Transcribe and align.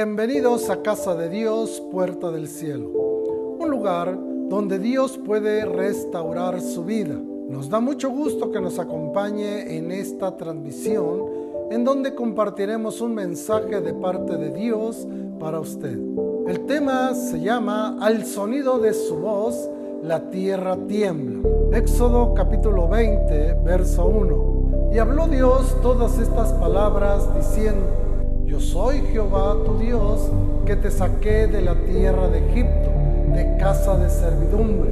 Bienvenidos 0.00 0.70
a 0.70 0.80
Casa 0.80 1.16
de 1.16 1.28
Dios, 1.28 1.82
Puerta 1.90 2.30
del 2.30 2.46
Cielo, 2.46 2.88
un 3.58 3.68
lugar 3.68 4.16
donde 4.48 4.78
Dios 4.78 5.18
puede 5.18 5.64
restaurar 5.64 6.60
su 6.60 6.84
vida. 6.84 7.16
Nos 7.48 7.68
da 7.68 7.80
mucho 7.80 8.08
gusto 8.08 8.52
que 8.52 8.60
nos 8.60 8.78
acompañe 8.78 9.76
en 9.76 9.90
esta 9.90 10.36
transmisión 10.36 11.24
en 11.72 11.82
donde 11.82 12.14
compartiremos 12.14 13.00
un 13.00 13.12
mensaje 13.16 13.80
de 13.80 13.92
parte 13.92 14.36
de 14.36 14.50
Dios 14.52 15.04
para 15.40 15.58
usted. 15.58 15.98
El 16.46 16.64
tema 16.66 17.12
se 17.16 17.40
llama 17.40 17.98
Al 18.00 18.24
sonido 18.24 18.78
de 18.78 18.94
su 18.94 19.16
voz, 19.16 19.68
la 20.04 20.30
tierra 20.30 20.76
tiembla. 20.86 21.48
Éxodo 21.72 22.34
capítulo 22.34 22.86
20, 22.86 23.54
verso 23.64 24.06
1. 24.06 24.92
Y 24.94 24.98
habló 24.98 25.26
Dios 25.26 25.76
todas 25.82 26.20
estas 26.20 26.52
palabras 26.52 27.34
diciendo, 27.34 27.97
yo 28.48 28.58
soy 28.60 29.02
Jehová 29.12 29.56
tu 29.64 29.76
Dios, 29.78 30.30
que 30.64 30.74
te 30.74 30.90
saqué 30.90 31.46
de 31.46 31.60
la 31.60 31.74
tierra 31.74 32.28
de 32.28 32.38
Egipto, 32.38 32.90
de 33.34 33.56
casa 33.58 33.98
de 33.98 34.08
servidumbre. 34.08 34.90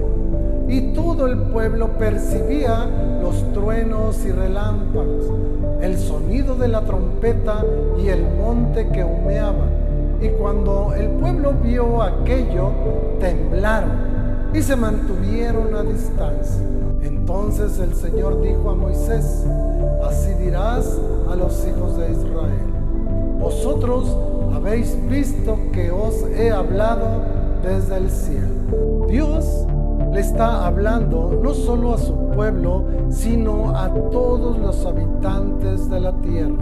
Y 0.68 0.92
todo 0.92 1.26
el 1.26 1.38
pueblo 1.38 1.88
percibía 1.98 2.86
los 3.22 3.52
truenos 3.54 4.22
y 4.26 4.32
relámpagos, 4.32 5.32
el 5.80 5.98
sonido 5.98 6.56
de 6.56 6.68
la 6.68 6.82
trompeta 6.82 7.64
y 7.98 8.08
el 8.08 8.24
monte 8.36 8.88
que 8.88 9.02
humeaba. 9.02 9.66
Y 10.20 10.28
cuando 10.38 10.92
el 10.94 11.08
pueblo 11.08 11.54
vio 11.62 12.02
aquello, 12.02 12.70
temblaron 13.20 14.50
y 14.52 14.60
se 14.60 14.76
mantuvieron 14.76 15.74
a 15.74 15.82
distancia. 15.82 16.62
Entonces 17.02 17.78
el 17.78 17.94
Señor 17.94 18.42
dijo 18.42 18.70
a 18.70 18.74
Moisés, 18.74 19.46
así 20.04 20.34
dirás 20.34 20.98
a 21.30 21.34
los 21.34 21.66
hijos 21.66 21.96
de 21.96 22.12
Israel 22.12 22.65
vosotros 23.46 24.16
habéis 24.56 24.98
visto 25.08 25.56
que 25.72 25.92
os 25.92 26.20
he 26.36 26.50
hablado 26.50 27.06
desde 27.62 27.96
el 27.96 28.10
cielo. 28.10 29.06
Dios 29.06 29.64
le 30.12 30.18
está 30.18 30.66
hablando 30.66 31.38
no 31.40 31.54
solo 31.54 31.94
a 31.94 31.98
su 31.98 32.12
pueblo, 32.30 32.86
sino 33.08 33.70
a 33.70 33.88
todos 34.10 34.58
los 34.58 34.84
habitantes 34.84 35.88
de 35.88 36.00
la 36.00 36.12
tierra. 36.22 36.56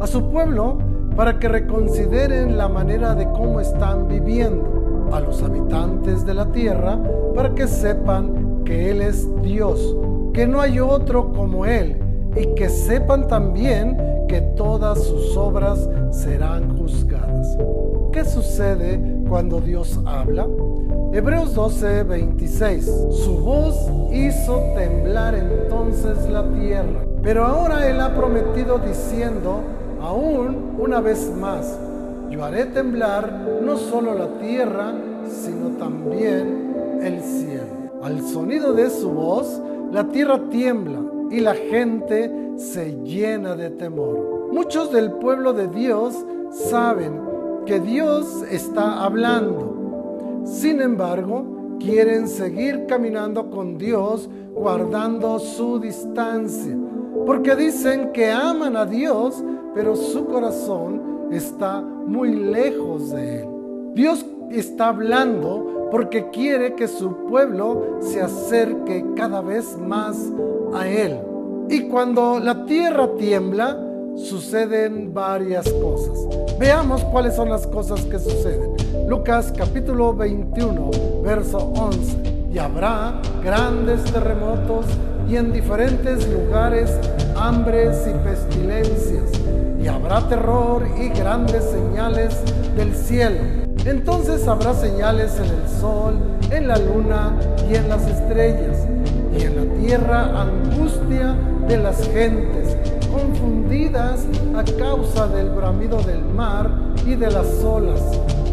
A 0.00 0.06
su 0.06 0.30
pueblo 0.30 0.78
para 1.14 1.38
que 1.38 1.48
reconsideren 1.48 2.56
la 2.56 2.68
manera 2.68 3.14
de 3.14 3.26
cómo 3.26 3.60
están 3.60 4.08
viviendo. 4.08 5.10
A 5.12 5.20
los 5.20 5.42
habitantes 5.42 6.24
de 6.24 6.32
la 6.32 6.46
tierra 6.46 6.98
para 7.34 7.54
que 7.54 7.66
sepan 7.66 8.62
que 8.64 8.90
Él 8.90 9.02
es 9.02 9.28
Dios, 9.42 9.94
que 10.32 10.46
no 10.46 10.62
hay 10.62 10.80
otro 10.80 11.30
como 11.34 11.66
Él 11.66 12.00
y 12.34 12.54
que 12.54 12.70
sepan 12.70 13.28
también 13.28 14.09
que 14.30 14.40
todas 14.40 15.02
sus 15.02 15.36
obras 15.36 15.88
serán 16.12 16.78
juzgadas. 16.78 17.58
¿Qué 18.12 18.24
sucede 18.24 19.24
cuando 19.28 19.60
Dios 19.60 19.98
habla? 20.06 20.46
Hebreos 21.12 21.52
12, 21.52 22.04
26. 22.04 22.84
Su 23.10 23.38
voz 23.38 23.90
hizo 24.12 24.62
temblar 24.76 25.34
entonces 25.34 26.30
la 26.30 26.48
tierra. 26.48 27.04
Pero 27.24 27.44
ahora 27.44 27.90
Él 27.90 28.00
ha 28.00 28.14
prometido 28.14 28.78
diciendo, 28.78 29.62
aún 30.00 30.76
una 30.78 31.00
vez 31.00 31.28
más, 31.36 31.76
yo 32.30 32.44
haré 32.44 32.66
temblar 32.66 33.48
no 33.64 33.76
solo 33.78 34.14
la 34.14 34.28
tierra, 34.38 34.94
sino 35.26 35.70
también 35.70 37.00
el 37.02 37.20
cielo. 37.20 37.90
Al 38.00 38.22
sonido 38.22 38.74
de 38.74 38.90
su 38.90 39.10
voz, 39.10 39.60
la 39.90 40.04
tierra 40.04 40.40
tiembla 40.50 41.00
y 41.32 41.40
la 41.40 41.54
gente 41.54 42.39
se 42.60 42.94
llena 43.02 43.56
de 43.56 43.70
temor. 43.70 44.50
Muchos 44.52 44.92
del 44.92 45.12
pueblo 45.12 45.54
de 45.54 45.68
Dios 45.68 46.14
saben 46.50 47.20
que 47.64 47.80
Dios 47.80 48.44
está 48.50 49.02
hablando. 49.02 50.42
Sin 50.44 50.82
embargo, 50.82 51.76
quieren 51.78 52.28
seguir 52.28 52.86
caminando 52.86 53.50
con 53.50 53.78
Dios 53.78 54.28
guardando 54.54 55.38
su 55.38 55.80
distancia. 55.80 56.76
Porque 57.24 57.56
dicen 57.56 58.12
que 58.12 58.30
aman 58.30 58.76
a 58.76 58.84
Dios, 58.84 59.42
pero 59.74 59.96
su 59.96 60.26
corazón 60.26 61.28
está 61.32 61.80
muy 61.80 62.34
lejos 62.34 63.10
de 63.10 63.40
Él. 63.40 63.48
Dios 63.94 64.26
está 64.50 64.88
hablando 64.88 65.88
porque 65.90 66.28
quiere 66.28 66.74
que 66.74 66.88
su 66.88 67.26
pueblo 67.26 67.98
se 68.00 68.20
acerque 68.20 69.04
cada 69.16 69.40
vez 69.40 69.78
más 69.78 70.30
a 70.74 70.86
Él. 70.86 71.29
Y 71.70 71.82
cuando 71.82 72.40
la 72.40 72.66
tierra 72.66 73.10
tiembla, 73.16 73.78
suceden 74.16 75.14
varias 75.14 75.68
cosas. 75.74 76.18
Veamos 76.58 77.04
cuáles 77.04 77.36
son 77.36 77.48
las 77.48 77.64
cosas 77.68 78.04
que 78.06 78.18
suceden. 78.18 78.74
Lucas 79.08 79.52
capítulo 79.56 80.12
21, 80.12 80.90
verso 81.22 81.58
11. 81.58 82.48
Y 82.52 82.58
habrá 82.58 83.22
grandes 83.44 84.02
terremotos 84.02 84.84
y 85.28 85.36
en 85.36 85.52
diferentes 85.52 86.28
lugares 86.28 86.90
hambres 87.36 88.04
y 88.08 88.18
pestilencias. 88.28 89.30
Y 89.80 89.86
habrá 89.86 90.28
terror 90.28 90.84
y 90.98 91.08
grandes 91.10 91.62
señales 91.62 92.36
del 92.76 92.92
cielo 92.96 93.60
entonces 93.86 94.46
habrá 94.46 94.74
señales 94.74 95.32
en 95.38 95.46
el 95.46 95.80
sol, 95.80 96.18
en 96.50 96.68
la 96.68 96.76
luna 96.76 97.34
y 97.70 97.76
en 97.76 97.88
las 97.88 98.06
estrellas, 98.06 98.86
y 99.36 99.42
en 99.42 99.56
la 99.56 99.74
tierra 99.74 100.42
angustia 100.42 101.36
de 101.68 101.76
las 101.78 102.08
gentes, 102.08 102.76
confundidas 103.10 104.26
a 104.56 104.64
causa 104.78 105.28
del 105.28 105.50
bramido 105.50 106.02
del 106.02 106.24
mar 106.24 106.70
y 107.06 107.14
de 107.14 107.30
las 107.30 107.62
olas, 107.64 108.00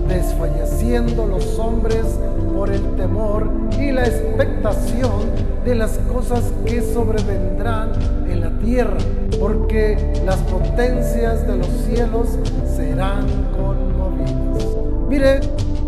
desfalleciendo 0.08 1.26
los 1.26 1.58
hombres 1.60 2.06
por 2.54 2.72
el 2.72 2.96
temor 2.96 3.50
y 3.80 3.92
la 3.92 4.06
expectación 4.06 5.32
de 5.66 5.76
las 5.76 5.98
cosas 6.12 6.54
que 6.66 6.82
sobrevendrán 6.82 7.92
en 8.30 8.42
la 8.42 8.52
tierra, 8.60 8.98
porque 9.40 10.22
las 10.26 10.38
potencias 10.38 11.46
de 11.48 11.58
los 11.58 11.68
cielos 11.68 12.38
serán 12.76 13.26
conmovidas. 13.56 14.66
Mire 15.10 15.40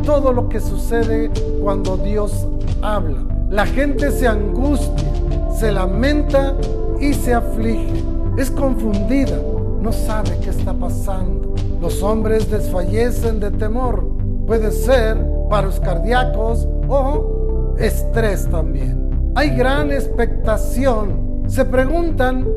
todo 0.03 0.33
lo 0.33 0.49
que 0.49 0.59
sucede 0.59 1.29
cuando 1.61 1.97
Dios 1.97 2.47
habla. 2.81 3.38
La 3.49 3.65
gente 3.65 4.11
se 4.11 4.27
angustia, 4.27 5.09
se 5.57 5.71
lamenta 5.71 6.55
y 6.99 7.13
se 7.13 7.33
aflige. 7.33 8.03
Es 8.37 8.51
confundida, 8.51 9.39
no 9.81 9.91
sabe 9.91 10.37
qué 10.43 10.51
está 10.51 10.71
pasando. 10.71 11.55
Los 11.81 12.03
hombres 12.03 12.51
desfallecen 12.51 13.39
de 13.39 13.49
temor. 13.49 14.07
Puede 14.45 14.69
ser 14.71 15.17
paros 15.49 15.79
cardíacos 15.79 16.67
o 16.87 17.73
estrés 17.79 18.47
también. 18.51 19.31
Hay 19.33 19.55
gran 19.55 19.91
expectación. 19.91 21.43
Se 21.47 21.65
preguntan, 21.65 22.47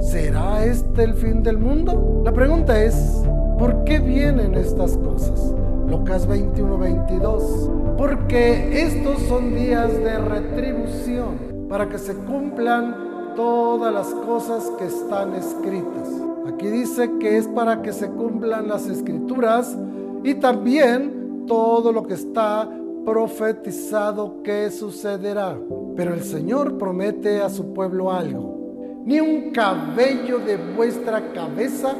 ¿será 0.00 0.64
este 0.66 1.04
el 1.04 1.14
fin 1.14 1.42
del 1.42 1.56
mundo? 1.56 2.20
La 2.26 2.32
pregunta 2.32 2.78
es, 2.82 3.22
¿por 3.58 3.84
qué 3.84 4.00
vienen 4.00 4.54
estas 4.54 4.98
cosas? 4.98 5.54
Lucas 5.88 6.26
21, 6.26 6.78
22. 6.78 7.70
Porque 7.96 8.82
estos 8.82 9.20
son 9.22 9.54
días 9.54 9.92
de 9.98 10.18
retribución 10.18 11.66
para 11.68 11.88
que 11.88 11.98
se 11.98 12.14
cumplan 12.14 13.34
todas 13.36 13.92
las 13.92 14.08
cosas 14.26 14.70
que 14.78 14.86
están 14.86 15.34
escritas. 15.34 16.08
Aquí 16.46 16.66
dice 16.68 17.10
que 17.20 17.36
es 17.36 17.46
para 17.48 17.82
que 17.82 17.92
se 17.92 18.08
cumplan 18.08 18.68
las 18.68 18.88
escrituras 18.88 19.76
y 20.24 20.34
también 20.34 21.44
todo 21.46 21.92
lo 21.92 22.02
que 22.02 22.14
está 22.14 22.68
profetizado 23.04 24.42
que 24.42 24.70
sucederá. 24.70 25.56
Pero 25.96 26.14
el 26.14 26.24
Señor 26.24 26.78
promete 26.78 27.40
a 27.40 27.48
su 27.48 27.72
pueblo 27.72 28.12
algo. 28.12 29.02
Ni 29.04 29.20
un 29.20 29.52
cabello 29.52 30.40
de 30.40 30.56
vuestra 30.56 31.32
cabeza 31.32 31.94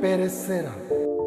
perecerá. 0.00 0.72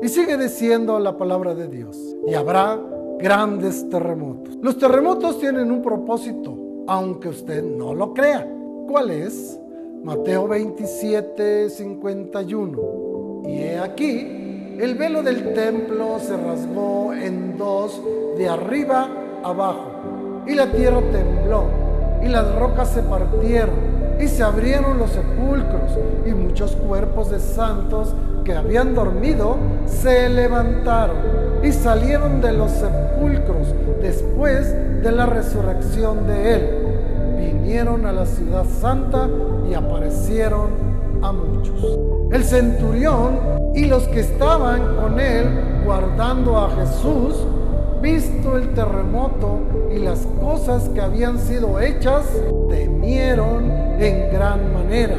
Y 0.04 0.10
sigue 0.10 0.38
diciendo 0.38 1.00
la 1.00 1.18
palabra 1.18 1.56
de 1.56 1.70
Dios. 1.70 1.98
Y 2.28 2.34
habrá 2.34 2.78
grandes 3.20 3.88
terremotos. 3.90 4.58
Los 4.62 4.78
terremotos 4.78 5.40
tienen 5.40 5.72
un 5.72 5.82
propósito, 5.82 6.58
aunque 6.88 7.30
usted 7.30 7.64
no 7.64 7.94
lo 7.94 8.14
crea. 8.14 8.46
¿Cuál 8.86 9.12
es? 9.12 9.58
Mateo 10.04 10.50
27, 10.50 11.70
51. 11.70 13.44
Y 13.46 13.52
he 13.60 13.80
aquí, 13.80 14.76
el 14.78 14.96
velo 14.96 15.24
del 15.24 15.54
templo 15.54 16.20
se 16.20 16.36
rasgó 16.36 17.14
en 17.14 17.58
dos 17.58 18.02
de 18.38 18.50
arriba 18.50 19.08
abajo, 19.42 20.44
y 20.46 20.54
la 20.54 20.70
tierra 20.70 21.00
tembló, 21.14 21.64
y 22.22 22.28
las 22.28 22.54
rocas 22.60 22.90
se 22.90 23.04
partieron, 23.04 23.76
y 24.20 24.28
se 24.28 24.44
abrieron 24.44 24.98
los 24.98 25.12
sepulcros, 25.12 25.98
y 26.26 26.32
muchos 26.32 26.76
cuerpos 26.76 27.32
de 27.32 27.40
santos 27.40 28.14
que 28.44 28.54
habían 28.54 28.94
dormido 28.94 29.56
se 29.88 30.30
levantaron 30.30 31.18
y 31.64 31.72
salieron 31.72 32.42
de 32.42 32.54
los 32.54 32.72
sepulcros 32.72 33.74
después 34.02 34.74
de 35.02 35.12
la 35.12 35.26
resurrección 35.26 36.28
de 36.28 36.56
él. 36.56 36.70
Vinieron 37.38 38.06
a 38.06 38.12
la 38.12 38.26
ciudad 38.26 38.66
santa 38.66 39.28
y 39.70 39.74
aparecieron 39.74 40.70
a 41.22 41.32
muchos. 41.32 42.00
El 42.32 42.44
centurión 42.44 43.54
Y 43.76 43.86
los 43.86 44.04
que 44.04 44.20
estaban 44.20 44.98
con 44.98 45.20
él 45.20 45.48
guardando 45.84 46.58
a 46.58 46.70
Jesús, 46.70 47.36
visto 48.04 48.56
el 48.56 48.72
terremoto 48.76 49.62
y 49.92 49.98
las 49.98 50.20
cosas 50.40 50.90
que 50.90 51.02
habían 51.02 51.40
sido 51.40 51.80
hechas, 51.80 52.24
temieron 52.70 53.72
en 54.00 54.32
gran 54.32 54.74
manera 54.74 55.16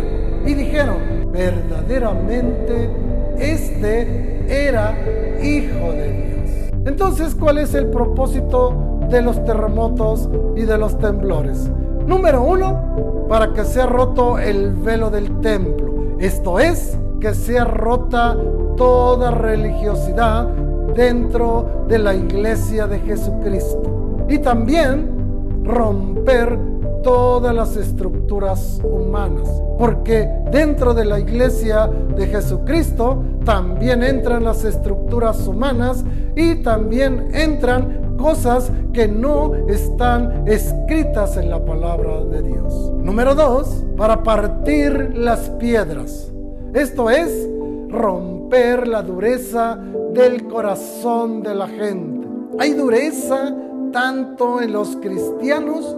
y 0.46 0.54
dijeron, 0.54 0.98
verdaderamente 1.32 2.90
este 3.38 4.33
era 4.48 4.96
hijo 5.42 5.92
de 5.92 6.12
Dios. 6.12 6.70
Entonces, 6.86 7.34
¿cuál 7.34 7.58
es 7.58 7.74
el 7.74 7.86
propósito 7.86 8.98
de 9.08 9.22
los 9.22 9.42
terremotos 9.44 10.28
y 10.56 10.62
de 10.62 10.78
los 10.78 10.98
temblores? 10.98 11.70
Número 12.06 12.42
uno, 12.42 13.26
para 13.28 13.52
que 13.52 13.64
sea 13.64 13.86
roto 13.86 14.38
el 14.38 14.74
velo 14.74 15.10
del 15.10 15.40
templo. 15.40 16.16
Esto 16.18 16.58
es, 16.58 16.98
que 17.20 17.34
sea 17.34 17.64
rota 17.64 18.36
toda 18.76 19.30
religiosidad 19.30 20.46
dentro 20.94 21.86
de 21.88 21.98
la 21.98 22.14
iglesia 22.14 22.86
de 22.86 22.98
Jesucristo. 23.00 24.26
Y 24.28 24.38
también 24.38 25.62
romper 25.64 26.58
todas 27.02 27.54
las 27.54 27.76
estructuras 27.76 28.80
humanas. 28.82 29.48
Porque 29.78 30.28
dentro 30.50 30.94
de 30.94 31.04
la 31.04 31.18
iglesia 31.18 31.88
de 32.16 32.26
Jesucristo 32.26 33.22
también 33.44 34.02
entran 34.02 34.44
las 34.44 34.64
estructuras 34.64 35.46
humanas 35.46 36.04
y 36.34 36.56
también 36.56 37.28
entran 37.32 38.16
cosas 38.16 38.70
que 38.92 39.06
no 39.06 39.54
están 39.68 40.48
escritas 40.48 41.36
en 41.36 41.50
la 41.50 41.64
palabra 41.64 42.24
de 42.24 42.42
Dios. 42.42 42.92
Número 42.94 43.34
dos, 43.34 43.84
para 43.96 44.22
partir 44.22 45.12
las 45.14 45.50
piedras. 45.50 46.32
Esto 46.72 47.10
es 47.10 47.48
romper 47.88 48.88
la 48.88 49.02
dureza 49.02 49.78
del 50.12 50.46
corazón 50.46 51.42
de 51.42 51.54
la 51.54 51.68
gente. 51.68 52.26
Hay 52.58 52.72
dureza 52.72 53.54
tanto 53.92 54.60
en 54.60 54.72
los 54.72 54.96
cristianos 54.96 55.96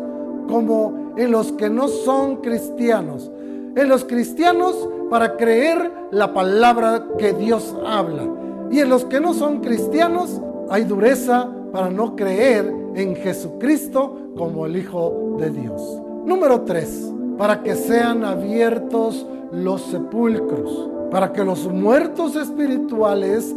como 0.49 1.15
en 1.17 1.31
los 1.31 1.53
que 1.53 1.71
no 1.71 1.89
son 1.89 2.37
cristianos. 2.37 3.31
En 3.77 3.89
los 3.89 4.05
cristianos 4.05 4.89
para 5.11 5.37
creer 5.37 5.91
la 6.11 6.33
palabra 6.33 7.07
que 7.19 7.33
Dios 7.33 7.75
habla. 7.87 8.25
Y 8.71 8.81
en 8.81 8.89
los 8.89 9.05
que 9.05 9.21
no 9.21 9.35
son 9.35 9.61
cristianos 9.61 10.41
hay 10.69 10.85
dureza 10.85 11.49
para 11.73 11.91
no 11.91 12.17
creer 12.17 12.73
en 12.95 13.15
Jesucristo 13.17 14.17
como 14.37 14.67
el 14.67 14.77
Hijo 14.77 15.37
de 15.39 15.51
Dios. 15.51 16.03
Número 16.25 16.63
3. 16.63 17.13
Para 17.39 17.63
que 17.63 17.75
sean 17.75 18.25
abiertos 18.25 19.27
los 19.53 19.83
sepulcros. 19.83 20.91
Para 21.11 21.33
que 21.33 21.45
los 21.45 21.71
muertos 21.71 22.35
espirituales 22.35 23.55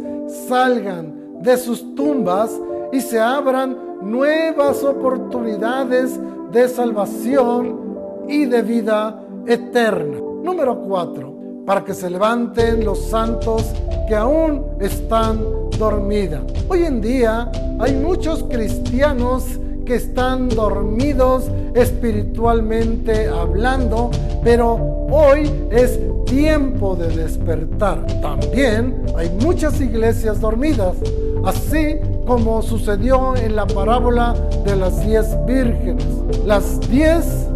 salgan 0.48 1.14
de 1.40 1.56
sus 1.56 1.94
tumbas 1.94 2.60
y 2.92 3.00
se 3.00 3.18
abran 3.18 3.76
nuevas 4.02 4.84
oportunidades 4.84 6.18
de 6.52 6.68
salvación 6.68 7.80
y 8.28 8.44
de 8.46 8.62
vida 8.62 9.20
eterna. 9.46 10.18
Número 10.42 10.80
4. 10.82 11.39
Para 11.66 11.84
que 11.84 11.94
se 11.94 12.10
levanten 12.10 12.84
los 12.84 13.10
santos 13.10 13.72
que 14.08 14.14
aún 14.16 14.64
están 14.80 15.40
dormidos. 15.78 16.42
Hoy 16.68 16.84
en 16.84 17.00
día 17.00 17.50
hay 17.78 17.94
muchos 17.94 18.44
cristianos 18.44 19.44
que 19.86 19.96
están 19.96 20.48
dormidos 20.48 21.50
espiritualmente 21.74 23.28
hablando, 23.28 24.10
pero 24.44 24.74
hoy 25.10 25.50
es 25.70 25.98
tiempo 26.26 26.94
de 26.94 27.08
despertar. 27.08 28.06
También 28.20 29.02
hay 29.16 29.30
muchas 29.42 29.80
iglesias 29.80 30.40
dormidas, 30.40 30.96
así 31.44 31.96
como 32.26 32.62
sucedió 32.62 33.34
en 33.36 33.56
la 33.56 33.66
parábola 33.66 34.34
de 34.64 34.76
las 34.76 35.04
diez 35.04 35.26
vírgenes. 35.46 36.06
Las 36.46 36.78
diez 36.88 37.48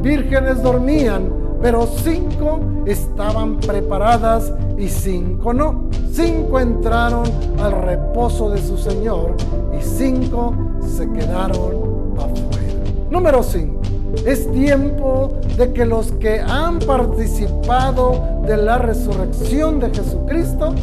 vírgenes 0.00 0.62
dormían, 0.62 1.30
pero 1.62 1.86
cinco 1.86 2.60
estaban 2.86 3.58
preparadas 3.58 4.52
y 4.76 4.88
cinco 4.88 5.54
no. 5.54 5.84
Cinco 6.12 6.58
entraron 6.58 7.24
al 7.60 7.72
reposo 7.82 8.50
de 8.50 8.60
su 8.60 8.76
Señor 8.76 9.36
y 9.78 9.80
cinco 9.80 10.54
se 10.80 11.08
quedaron 11.10 12.14
afuera. 12.18 12.82
Número 13.10 13.42
cinco. 13.44 13.80
Es 14.26 14.50
tiempo 14.50 15.32
de 15.56 15.72
que 15.72 15.86
los 15.86 16.12
que 16.12 16.40
han 16.40 16.80
participado 16.80 18.42
de 18.46 18.56
la 18.56 18.78
resurrección 18.78 19.78
de 19.78 19.88
Jesucristo 19.90 20.74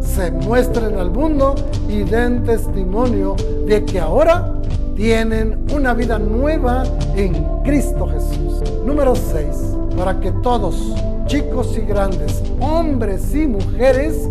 se 0.00 0.30
muestren 0.30 0.96
al 0.96 1.10
mundo 1.10 1.54
y 1.88 2.04
den 2.04 2.44
testimonio 2.44 3.34
de 3.66 3.84
que 3.84 3.98
ahora 3.98 4.54
tienen 4.94 5.66
una 5.74 5.94
vida 5.94 6.18
nueva 6.18 6.84
en 7.16 7.34
Cristo 7.64 8.06
Jesús. 8.06 8.62
Número 8.84 9.16
6. 9.16 9.77
Para 9.98 10.20
que 10.20 10.30
todos, 10.30 10.94
chicos 11.26 11.76
y 11.76 11.80
grandes, 11.80 12.40
hombres 12.60 13.34
y 13.34 13.48
mujeres, 13.48 14.30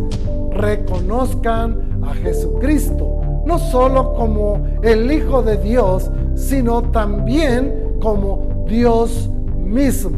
reconozcan 0.51 2.01
a 2.01 2.13
Jesucristo, 2.13 3.21
no 3.45 3.59
solo 3.59 4.13
como 4.13 4.65
el 4.81 5.11
Hijo 5.11 5.41
de 5.41 5.57
Dios, 5.57 6.09
sino 6.35 6.83
también 6.83 7.97
como 7.99 8.65
Dios 8.65 9.29
mismo. 9.57 10.17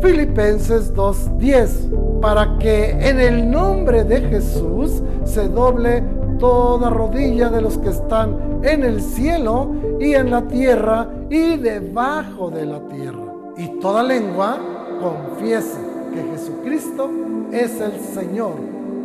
Filipenses 0.00 0.92
2.10, 0.94 2.20
para 2.20 2.58
que 2.58 2.90
en 2.90 3.20
el 3.20 3.48
nombre 3.48 4.02
de 4.02 4.20
Jesús 4.22 5.00
se 5.22 5.48
doble 5.48 6.02
toda 6.40 6.90
rodilla 6.90 7.50
de 7.50 7.62
los 7.62 7.78
que 7.78 7.90
están 7.90 8.60
en 8.64 8.82
el 8.82 9.00
cielo 9.00 9.70
y 10.00 10.14
en 10.14 10.32
la 10.32 10.42
tierra 10.48 11.08
y 11.30 11.56
debajo 11.56 12.50
de 12.50 12.66
la 12.66 12.80
tierra. 12.88 13.31
Y 13.56 13.68
toda 13.80 14.02
lengua 14.02 14.58
confiese 15.00 15.78
que 16.14 16.22
Jesucristo 16.22 17.10
es 17.52 17.80
el 17.80 18.00
Señor 18.00 18.54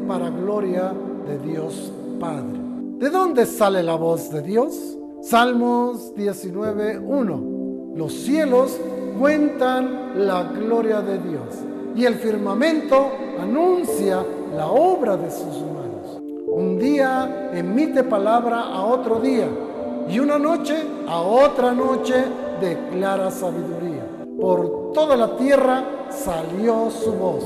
para 0.08 0.30
gloria 0.30 0.94
de 1.28 1.38
Dios 1.40 1.92
Padre. 2.20 2.60
¿De 3.00 3.10
dónde 3.10 3.46
sale 3.46 3.84
la 3.84 3.96
voz 3.96 4.32
de 4.32 4.42
Dios? 4.42 4.98
Salmos 5.22 6.16
19.1. 6.16 7.96
Los 7.96 8.14
cielos 8.14 8.80
cuentan 9.20 10.28
la 10.28 10.44
gloria 10.44 11.02
de 11.02 11.18
Dios 11.20 11.44
y 11.96 12.06
el 12.06 12.16
firmamento 12.16 13.12
anuncia 13.40 14.24
la 14.56 14.68
obra 14.68 15.18
de 15.18 15.30
sus 15.30 15.44
manos. 15.46 16.22
Un 16.48 16.80
día 16.80 17.52
emite 17.54 18.04
palabra 18.04 18.62
a 18.62 18.86
otro 18.86 19.20
día 19.20 19.48
y 20.10 20.20
una 20.20 20.40
noche 20.40 20.76
a 21.08 21.20
otra 21.20 21.74
noche 21.74 22.24
declara 22.62 23.30
sabiduría. 23.32 23.97
Por 24.40 24.92
toda 24.94 25.16
la 25.16 25.36
tierra 25.36 25.84
salió 26.10 26.92
su 26.92 27.12
voz 27.14 27.44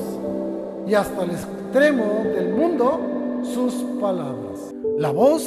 y 0.85 0.93
hasta 0.93 1.23
el 1.23 1.31
extremo 1.31 2.03
del 2.35 2.53
mundo 2.53 2.99
sus 3.43 3.73
palabras. 4.01 4.73
La 4.97 5.11
voz 5.11 5.43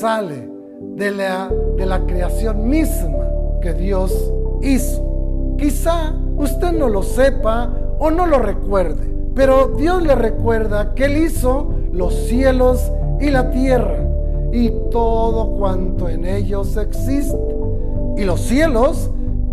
sale 0.00 0.50
de 0.80 1.12
la, 1.12 1.48
de 1.76 1.86
la 1.86 2.04
creación 2.06 2.68
misma 2.68 3.24
que 3.62 3.72
Dios 3.72 4.32
hizo. 4.62 5.54
Quizá 5.58 6.12
usted 6.36 6.72
no 6.72 6.88
lo 6.88 7.02
sepa 7.02 7.70
o 8.00 8.10
no 8.10 8.26
lo 8.26 8.38
recuerde, 8.40 9.08
pero 9.34 9.68
Dios 9.76 10.02
le 10.02 10.16
recuerda 10.16 10.94
que 10.94 11.04
Él 11.04 11.18
hizo 11.18 11.72
los 11.92 12.14
cielos 12.14 12.90
y 13.20 13.30
la 13.30 13.50
tierra 13.50 13.98
y 14.52 14.70
todo 14.90 15.52
cuanto 15.56 16.08
en 16.08 16.24
ellos 16.24 16.76
existe. 16.76 17.38
Y 18.16 18.24
los 18.24 18.40
cielos 18.40 19.10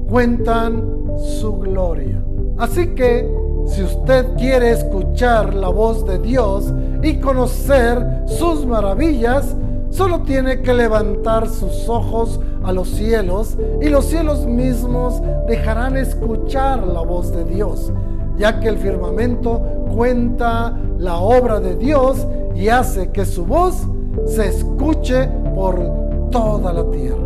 cuentan 0.09 0.96
su 1.17 1.57
gloria. 1.57 2.23
Así 2.57 2.95
que 2.95 3.29
si 3.65 3.83
usted 3.83 4.35
quiere 4.37 4.71
escuchar 4.71 5.53
la 5.53 5.69
voz 5.69 6.05
de 6.05 6.19
Dios 6.19 6.73
y 7.03 7.19
conocer 7.19 8.23
sus 8.27 8.65
maravillas, 8.65 9.55
Solo 9.89 10.21
tiene 10.21 10.61
que 10.61 10.73
levantar 10.73 11.47
sus 11.47 11.87
ojos 11.87 12.39
a 12.63 12.71
los 12.71 12.89
cielos 12.89 13.57
y 13.81 13.89
los 13.89 14.05
cielos 14.05 14.45
mismos 14.45 15.21
dejarán 15.47 15.95
escuchar 15.95 16.85
la 16.85 17.01
voz 17.01 17.31
de 17.31 17.45
Dios, 17.45 17.91
ya 18.37 18.59
que 18.59 18.67
el 18.67 18.77
firmamento 18.77 19.61
cuenta 19.95 20.77
la 20.99 21.17
obra 21.17 21.59
de 21.59 21.75
Dios 21.75 22.27
y 22.53 22.67
hace 22.67 23.11
que 23.11 23.25
su 23.25 23.45
voz 23.45 23.87
se 24.25 24.49
escuche 24.49 25.27
por 25.55 25.81
toda 26.31 26.73
la 26.73 26.83
tierra. 26.91 27.17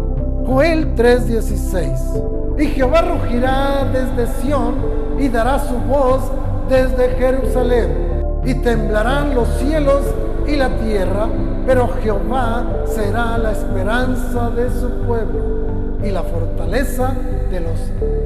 Joel 0.45 0.93
3:16 0.95 2.40
Y 2.61 2.67
Jehová 2.67 3.01
rugirá 3.01 3.89
desde 3.91 4.31
Sión 4.39 4.75
y 5.19 5.27
dará 5.29 5.57
su 5.59 5.73
voz 5.79 6.21
desde 6.69 7.09
Jerusalén 7.17 7.89
y 8.45 8.53
temblarán 8.53 9.33
los 9.33 9.47
cielos 9.57 10.01
y 10.47 10.55
la 10.55 10.69
tierra 10.77 11.27
pero 11.65 11.87
Jehová 12.01 12.65
será 12.85 13.37
la 13.37 13.51
esperanza 13.51 14.49
de 14.49 14.69
su 14.69 14.89
pueblo 15.07 15.97
y 16.03 16.09
la 16.09 16.23
fortaleza 16.23 17.15
de 17.49 17.59
los 17.59 17.79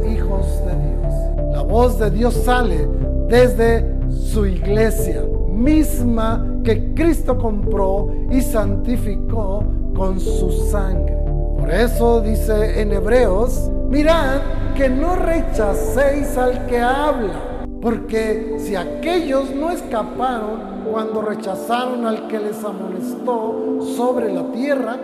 hijos 0.09 0.45
de 0.65 0.73
Dios. 0.73 1.53
La 1.53 1.61
voz 1.61 1.99
de 1.99 2.11
Dios 2.11 2.33
sale 2.33 2.87
desde 3.27 3.85
su 4.09 4.45
iglesia 4.45 5.23
misma 5.49 6.45
que 6.63 6.93
Cristo 6.93 7.37
compró 7.37 8.09
y 8.31 8.41
santificó 8.41 9.63
con 9.95 10.19
su 10.19 10.51
sangre. 10.69 11.17
Por 11.57 11.71
eso 11.71 12.21
dice 12.21 12.81
en 12.81 12.91
Hebreos, 12.91 13.71
mirad 13.89 14.41
que 14.75 14.89
no 14.89 15.15
rechacéis 15.15 16.37
al 16.37 16.65
que 16.67 16.79
habla, 16.79 17.65
porque 17.81 18.55
si 18.59 18.75
aquellos 18.75 19.53
no 19.53 19.71
escaparon 19.71 20.85
cuando 20.91 21.21
rechazaron 21.21 22.05
al 22.05 22.27
que 22.27 22.39
les 22.39 22.63
amonestó 22.63 23.79
sobre 23.95 24.33
la 24.33 24.43
tierra, 24.51 24.97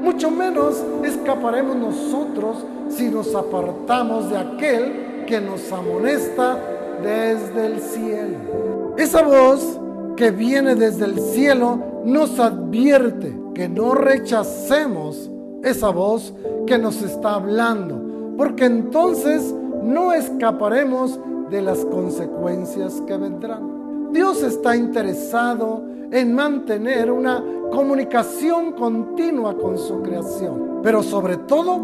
mucho 0.00 0.30
menos 0.30 0.82
escaparemos 1.02 1.76
nosotros 1.76 2.64
si 2.88 3.08
nos 3.08 3.34
apartamos 3.34 4.30
de 4.30 4.38
aquel 4.38 5.24
que 5.26 5.40
nos 5.40 5.72
amonesta 5.72 6.58
desde 7.02 7.66
el 7.66 7.80
cielo. 7.80 8.94
Esa 8.98 9.22
voz 9.22 9.80
que 10.16 10.30
viene 10.30 10.74
desde 10.74 11.06
el 11.06 11.18
cielo 11.18 12.02
nos 12.04 12.38
advierte 12.38 13.34
que 13.54 13.68
no 13.68 13.94
rechacemos 13.94 15.30
esa 15.62 15.88
voz 15.90 16.34
que 16.66 16.78
nos 16.78 17.00
está 17.02 17.34
hablando, 17.34 18.03
porque 18.36 18.64
entonces 18.64 19.54
no 19.82 20.12
escaparemos 20.12 21.18
de 21.50 21.62
las 21.62 21.84
consecuencias 21.84 23.02
que 23.06 23.16
vendrán. 23.16 24.12
Dios 24.12 24.42
está 24.42 24.76
interesado 24.76 25.82
en 26.10 26.34
mantener 26.34 27.10
una 27.10 27.42
comunicación 27.70 28.72
continua 28.72 29.56
con 29.56 29.76
su 29.76 30.02
creación, 30.02 30.80
pero 30.82 31.02
sobre 31.02 31.36
todo 31.36 31.80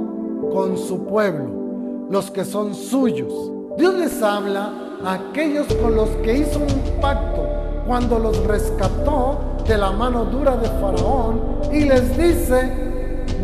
con 0.53 0.79
su 0.79 1.05
pueblo, 1.05 2.07
los 2.09 2.31
que 2.31 2.45
son 2.45 2.75
suyos. 2.75 3.53
Dios 3.77 3.95
les 3.95 4.23
habla 4.23 4.73
a 5.05 5.15
aquellos 5.15 5.67
con 5.75 5.95
los 5.97 6.09
que 6.23 6.39
hizo 6.39 6.61
un 6.61 7.01
pacto 7.01 7.47
cuando 7.87 8.19
los 8.19 8.45
rescató 8.47 9.41
de 9.67 9.77
la 9.79 9.91
mano 9.91 10.25
dura 10.27 10.57
de 10.57 10.69
Faraón 10.69 11.41
y 11.73 11.85
les 11.85 12.17
dice, 12.17 12.90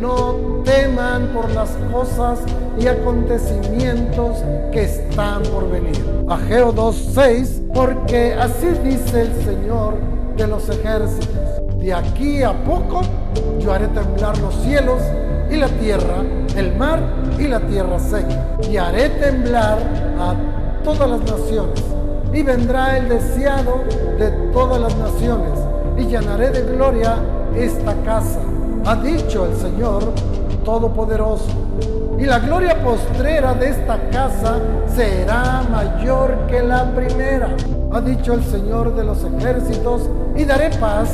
no 0.00 0.62
teman 0.64 1.28
por 1.28 1.50
las 1.52 1.70
cosas 1.92 2.40
y 2.78 2.86
acontecimientos 2.86 4.38
que 4.72 4.84
están 4.84 5.42
por 5.44 5.70
venir. 5.70 5.96
Ageo 6.28 6.74
2.6, 6.74 7.72
porque 7.72 8.34
así 8.34 8.68
dice 8.84 9.22
el 9.22 9.44
Señor 9.44 9.94
de 10.36 10.46
los 10.46 10.68
ejércitos. 10.68 11.28
De 11.78 11.94
aquí 11.94 12.42
a 12.42 12.52
poco 12.64 13.02
yo 13.60 13.72
haré 13.72 13.88
temblar 13.88 14.36
los 14.38 14.54
cielos 14.56 15.00
y 15.50 15.56
la 15.56 15.68
tierra, 15.68 16.22
el 16.56 16.76
mar 16.76 17.00
y 17.38 17.48
la 17.48 17.60
tierra 17.60 17.98
seca. 17.98 18.58
Y 18.68 18.76
haré 18.76 19.08
temblar 19.10 19.78
a 20.18 20.34
todas 20.82 21.08
las 21.08 21.20
naciones. 21.20 21.82
Y 22.32 22.42
vendrá 22.42 22.98
el 22.98 23.08
deseado 23.08 23.84
de 24.18 24.30
todas 24.52 24.80
las 24.80 24.96
naciones. 24.96 25.58
Y 25.96 26.06
llenaré 26.06 26.50
de 26.50 26.62
gloria 26.62 27.16
esta 27.54 27.94
casa 28.04 28.40
ha 28.86 28.94
dicho 28.94 29.46
el 29.46 29.56
Señor 29.56 30.12
Todopoderoso. 30.64 31.50
Y 32.18 32.24
la 32.24 32.38
gloria 32.38 32.82
postrera 32.82 33.52
de 33.54 33.70
esta 33.70 33.98
casa 34.10 34.58
será 34.94 35.64
mayor 35.70 36.46
que 36.46 36.62
la 36.62 36.94
primera, 36.94 37.48
ha 37.92 38.00
dicho 38.00 38.34
el 38.34 38.44
Señor 38.44 38.94
de 38.94 39.04
los 39.04 39.22
ejércitos, 39.24 40.08
y 40.36 40.44
daré 40.44 40.70
paz 40.78 41.10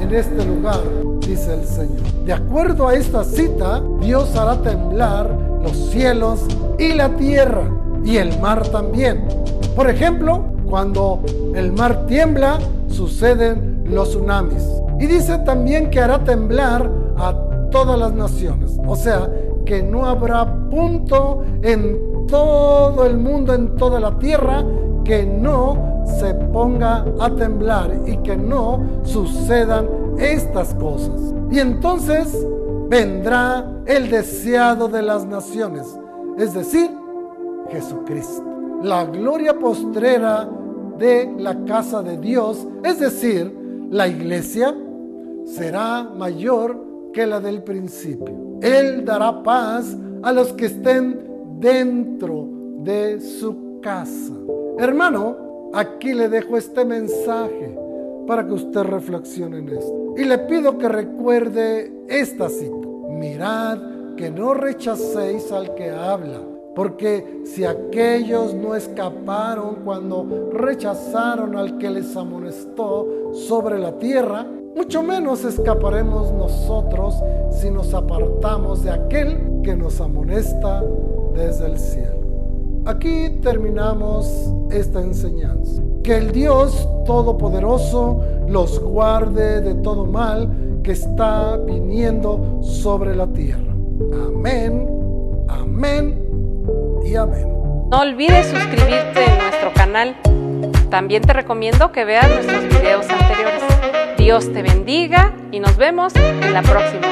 en 0.00 0.12
este 0.12 0.44
lugar, 0.44 0.80
dice 1.20 1.54
el 1.54 1.64
Señor. 1.64 2.02
De 2.26 2.32
acuerdo 2.32 2.88
a 2.88 2.94
esta 2.94 3.24
cita, 3.24 3.80
Dios 4.00 4.36
hará 4.36 4.60
temblar 4.60 5.30
los 5.62 5.76
cielos 5.90 6.40
y 6.78 6.92
la 6.92 7.08
tierra, 7.10 7.62
y 8.04 8.16
el 8.16 8.38
mar 8.40 8.66
también. 8.68 9.26
Por 9.76 9.88
ejemplo, 9.88 10.44
cuando 10.68 11.20
el 11.54 11.72
mar 11.72 12.04
tiembla, 12.06 12.58
suceden 12.88 13.84
los 13.86 14.10
tsunamis. 14.10 14.64
Y 14.98 15.06
dice 15.06 15.38
también 15.38 15.90
que 15.90 16.00
hará 16.00 16.22
temblar 16.24 17.01
a 17.16 17.34
todas 17.70 17.98
las 17.98 18.12
naciones. 18.12 18.78
O 18.86 18.96
sea, 18.96 19.30
que 19.64 19.82
no 19.82 20.06
habrá 20.06 20.68
punto 20.68 21.42
en 21.62 22.26
todo 22.26 23.04
el 23.06 23.16
mundo, 23.16 23.54
en 23.54 23.76
toda 23.76 24.00
la 24.00 24.18
tierra, 24.18 24.64
que 25.04 25.24
no 25.24 26.04
se 26.04 26.34
ponga 26.34 27.04
a 27.20 27.30
temblar 27.34 27.90
y 28.06 28.16
que 28.18 28.36
no 28.36 28.80
sucedan 29.02 29.88
estas 30.18 30.74
cosas. 30.74 31.34
Y 31.50 31.58
entonces 31.58 32.46
vendrá 32.88 33.66
el 33.86 34.10
deseado 34.10 34.88
de 34.88 35.02
las 35.02 35.26
naciones, 35.26 35.98
es 36.38 36.54
decir, 36.54 36.90
Jesucristo. 37.70 38.44
La 38.82 39.04
gloria 39.04 39.58
postrera 39.58 40.48
de 40.98 41.32
la 41.38 41.64
casa 41.64 42.02
de 42.02 42.18
Dios, 42.18 42.66
es 42.84 43.00
decir, 43.00 43.88
la 43.90 44.08
iglesia, 44.08 44.74
será 45.44 46.04
mayor 46.04 46.91
que 47.12 47.26
la 47.26 47.40
del 47.40 47.62
principio. 47.62 48.58
Él 48.62 49.04
dará 49.04 49.42
paz 49.42 49.96
a 50.22 50.32
los 50.32 50.52
que 50.52 50.66
estén 50.66 51.58
dentro 51.58 52.48
de 52.78 53.20
su 53.20 53.80
casa. 53.80 54.34
Hermano, 54.78 55.70
aquí 55.72 56.12
le 56.14 56.28
dejo 56.28 56.56
este 56.56 56.84
mensaje 56.84 57.76
para 58.26 58.46
que 58.46 58.54
usted 58.54 58.82
reflexione 58.82 59.58
en 59.58 59.68
esto. 59.70 60.14
Y 60.16 60.24
le 60.24 60.38
pido 60.38 60.78
que 60.78 60.88
recuerde 60.88 61.92
esta 62.08 62.48
cita. 62.48 62.88
Mirad 63.08 63.78
que 64.16 64.30
no 64.30 64.54
rechacéis 64.54 65.50
al 65.52 65.74
que 65.74 65.90
habla, 65.90 66.40
porque 66.74 67.42
si 67.44 67.64
aquellos 67.64 68.54
no 68.54 68.74
escaparon 68.74 69.76
cuando 69.84 70.50
rechazaron 70.52 71.56
al 71.56 71.78
que 71.78 71.90
les 71.90 72.16
amonestó 72.16 73.32
sobre 73.32 73.78
la 73.78 73.98
tierra, 73.98 74.46
mucho 74.74 75.02
menos 75.02 75.44
escaparemos 75.44 76.32
nosotros 76.32 77.14
si 77.50 77.70
nos 77.70 77.94
apartamos 77.94 78.82
de 78.82 78.90
aquel 78.90 79.60
que 79.62 79.76
nos 79.76 80.00
amonesta 80.00 80.82
desde 81.34 81.66
el 81.66 81.78
cielo. 81.78 82.22
Aquí 82.84 83.38
terminamos 83.42 84.52
esta 84.70 85.00
enseñanza. 85.00 85.82
Que 86.02 86.16
el 86.16 86.32
Dios 86.32 86.88
Todopoderoso 87.06 88.20
los 88.48 88.80
guarde 88.80 89.60
de 89.60 89.74
todo 89.76 90.04
mal 90.04 90.80
que 90.82 90.92
está 90.92 91.56
viniendo 91.58 92.58
sobre 92.62 93.14
la 93.14 93.28
tierra. 93.28 93.72
Amén, 94.26 94.88
amén 95.48 96.18
y 97.04 97.14
amén. 97.14 97.48
No 97.88 98.00
olvides 98.00 98.46
suscribirte 98.46 99.24
en 99.24 99.38
nuestro 99.38 99.72
canal. 99.74 100.16
También 100.90 101.22
te 101.22 101.32
recomiendo 101.32 101.92
que 101.92 102.04
veas 102.04 102.28
nuestros 102.28 102.64
videos 102.64 103.08
anteriores. 103.08 103.71
Dios 104.22 104.52
te 104.52 104.62
bendiga 104.62 105.34
y 105.50 105.58
nos 105.58 105.76
vemos 105.76 106.14
en 106.14 106.54
la 106.54 106.62
próxima. 106.62 107.08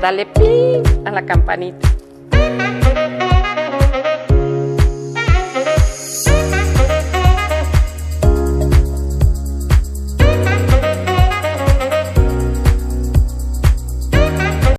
Dale 0.00 0.26
pi 0.26 0.80
a 1.04 1.10
la 1.10 1.26
campanita. 1.26 1.88